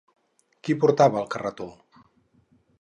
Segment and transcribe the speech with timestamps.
[0.67, 1.71] Qui portava el carretó?